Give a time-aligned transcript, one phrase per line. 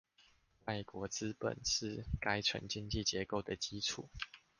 [0.65, 4.07] 外國資本是該城經濟結構的基礎